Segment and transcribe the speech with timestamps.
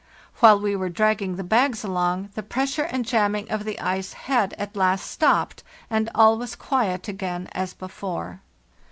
[0.39, 4.13] "While we were dragging the bags along, the press ure and jamming of the ice
[4.13, 8.41] had at last stopped, and all was quiet again as before.